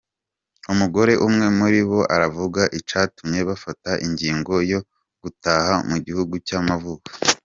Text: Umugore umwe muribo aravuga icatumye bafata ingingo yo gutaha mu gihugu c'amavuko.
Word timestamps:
Umugore 0.71 1.13
umwe 1.27 1.45
muribo 1.57 1.99
aravuga 2.15 2.61
icatumye 2.79 3.39
bafata 3.49 3.91
ingingo 4.05 4.53
yo 4.71 4.79
gutaha 5.21 5.73
mu 5.89 5.97
gihugu 6.05 6.33
c'amavuko. 6.47 7.09